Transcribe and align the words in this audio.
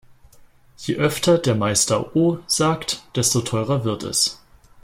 Je 0.77 0.95
öfter 0.95 1.37
der 1.37 1.53
Meister 1.53 2.15
"oh" 2.15 2.39
sagt, 2.47 3.03
desto 3.15 3.41
teurer 3.41 3.83
wird 3.83 4.01
es. 4.01 4.41